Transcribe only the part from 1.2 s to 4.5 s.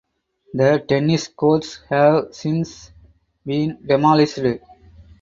courts have since been demolished.